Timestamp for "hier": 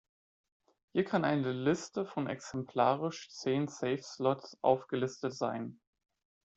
0.93-1.05